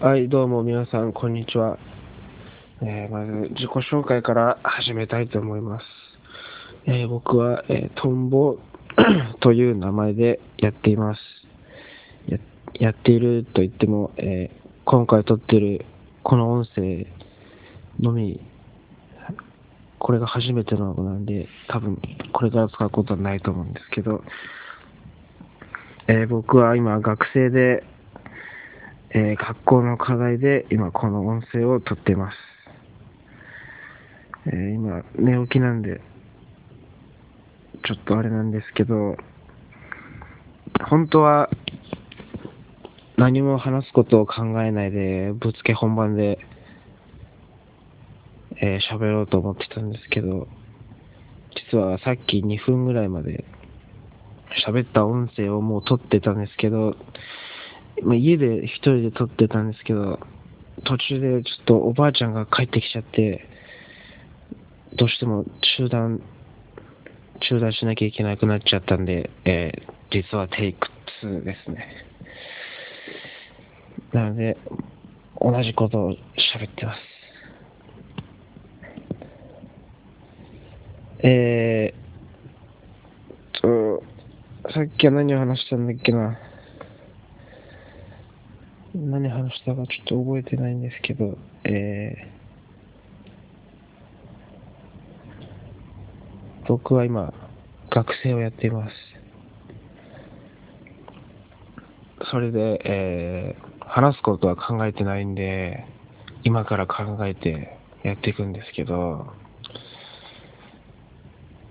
[0.00, 1.78] はい、どうも皆さん、こんにちは。
[2.82, 5.86] えーまず、自己紹介から始めたいと思います。
[6.86, 8.58] えー僕は、えートンボ
[9.38, 11.20] という名前でやっています。
[12.26, 12.38] や
[12.74, 15.86] やっていると言っても、えー今回撮ってる
[16.24, 17.06] この音声
[18.00, 18.40] のみ、
[20.00, 22.02] これが初めてのなんで、多分
[22.32, 24.24] これから使うことはないと思うんですけど、
[26.08, 27.84] えー僕は今学生で、
[29.16, 32.36] えー学校の課題で今この音声を撮っています。
[34.46, 36.00] えー今寝起きなんで、
[37.86, 39.16] ちょっとあれなんですけど、
[40.90, 41.48] 本当は
[43.16, 46.40] 何も話すことを考えないで、ぶつけ本番で、
[48.60, 50.48] えー喋ろうと思ってたんですけど、
[51.70, 53.44] 実はさっき2分ぐらいまで
[54.66, 56.96] 喋った音声をもう撮ってたんですけど、
[58.02, 60.18] まあ家で一人で撮ってたんですけど、
[60.84, 63.48] 途中でちょっとおばあちゃんが帰ってきちゃって、
[64.96, 65.44] どうしても
[65.78, 66.20] 中断、
[67.48, 70.86] 中断しなきゃいけなくなっちゃったんで、えー実はテイク
[71.24, 71.88] 2ですね。
[74.12, 74.56] なので、
[75.40, 77.00] 同じことを喋ってます。
[81.26, 84.04] えーと、
[84.72, 86.38] さっきは何を話したんだっけな。
[88.94, 92.34] 何話したかちょっと覚えてないんですけど、えー
[96.66, 97.34] 僕は今、
[97.90, 98.94] 学生をやっています。
[102.30, 105.86] それで、えー話すことは考えてないんで、
[106.42, 109.26] 今から考えてやっていくんですけど、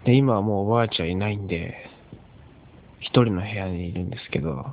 [0.05, 1.89] で、今はもうおばあちゃんいないんで、
[3.01, 4.67] 一人の部屋にいるんですけど、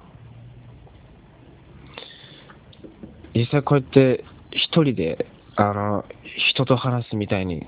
[3.35, 6.05] 実際こうやって一人で、あの、
[6.53, 7.67] 人と話すみたいに、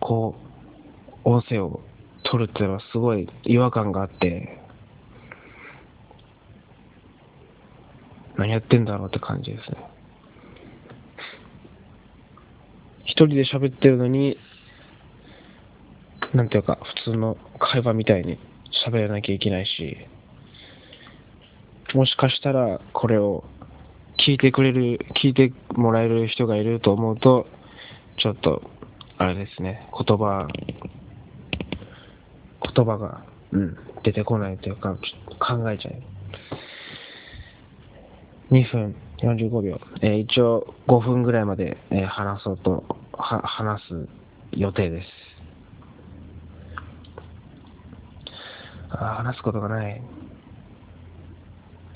[0.00, 0.34] こ
[1.24, 1.80] う、音声を
[2.24, 4.60] 取るっていうのはすごい違和感があって、
[8.36, 9.78] 何やってんだろうって感じですね。
[13.04, 14.36] 一人で喋ってるのに、
[16.34, 18.38] なんていうか、普通の会話みたいに
[18.86, 19.96] 喋らなきゃいけないし、
[21.94, 23.44] もしかしたらこれを
[24.26, 27.46] 聞いてくれる、聞いてもらえる人がいると思うと、
[28.18, 28.60] ちょっと、
[29.18, 30.48] あれですね、言葉、
[32.74, 35.94] 言葉が、うん、出てこないというか、ちょっと考えちゃう。
[38.52, 39.80] 2分45秒。
[40.02, 44.08] えー一応5分ぐらいまで、えー話そうと、は、話す
[44.50, 45.06] 予定です。
[48.90, 50.02] あ話すことがない。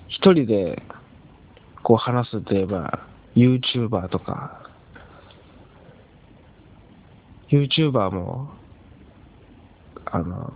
[0.07, 0.81] 一人で、
[1.83, 4.71] こう話すといえば、YouTuber とか、
[7.51, 8.51] YouTuber も、
[10.05, 10.53] あの、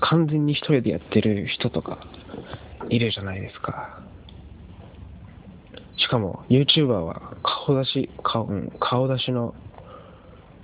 [0.00, 1.98] 完全に一人でやってる人とか、
[2.88, 4.00] いるじゃないですか。
[5.96, 9.54] しかも YouTuber は顔出し、顔うん顔出しの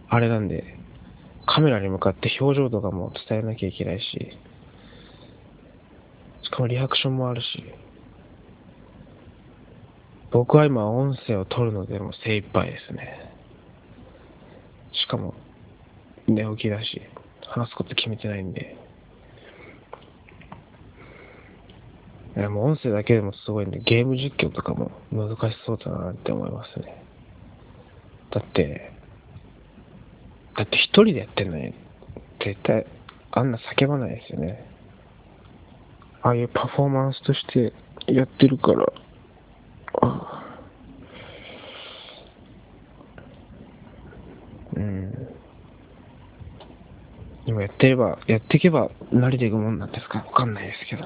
[0.09, 0.65] あれなんで、
[1.47, 4.39] カメラに向かって表情とかも伝えなきゃいけないし、
[6.43, 7.47] しかもリアクションもあるし、
[10.31, 13.33] 僕は今音声を取るのでもう精一杯ですね。
[14.93, 15.34] しかも
[16.27, 17.00] 寝起きだし、
[17.47, 18.77] 話すこと決めてないんで、
[22.37, 27.03] いやもう音声だけでもすごいんで、ゲーム実況とかも難しそうだなって思いますね。
[28.31, 28.93] だって、
[30.56, 31.75] だって一人でやってんのに、
[32.45, 32.87] 絶対、
[33.33, 34.69] あんな叫ばないですよね。
[36.22, 37.72] ああいうパフォーマンスとして
[38.12, 38.87] やってるから、
[40.03, 40.45] あ
[44.77, 45.12] うん。
[47.48, 50.19] 今やってれば、やっていけば慣れていくもんなんですか？
[50.19, 51.04] わかんないですけど。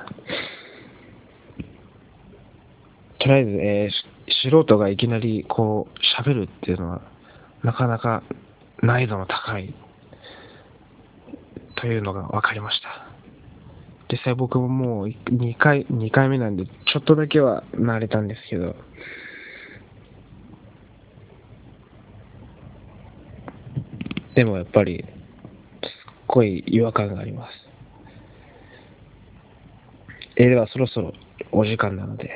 [3.21, 4.13] とりあえず、えー
[4.51, 7.03] 素人がいきなりこう喋るっていうのは
[7.63, 8.23] なかなか
[8.81, 9.75] 難易度の高い
[11.77, 13.07] というのが分かりました。
[14.11, 18.75] 実際僕ももう2回、2回目なんでちょっとだけは慣れたんですけど、
[24.35, 25.05] でもやっぱり
[26.33, 27.53] ごい違和感があります。
[30.37, 31.13] えーではそろそろ
[31.53, 32.31] お時間なので、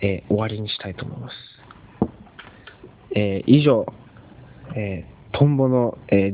[0.00, 1.34] えー終わりにしたいと思います。
[3.14, 3.86] えー以上、
[4.74, 6.32] えートンボの、え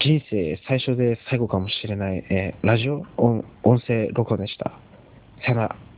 [0.00, 3.44] 人生最初で最後かもしれない、えラジオ音
[3.86, 4.72] 声録音でした。
[5.44, 5.89] さよなら。